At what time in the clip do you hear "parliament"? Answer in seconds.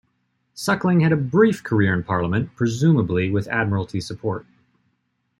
2.03-2.55